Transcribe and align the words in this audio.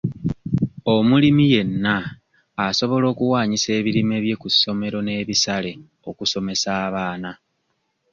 Omulimi 0.93 1.43
yenna 1.53 1.95
asobola 2.65 3.05
okuwaanyisa 3.13 3.69
ebirime 3.79 4.15
bye 4.23 4.35
ku 4.41 4.47
ssomero 4.53 4.97
n'ebisale 5.03 5.71
okusomesa 6.09 6.69
abaana. 6.85 7.31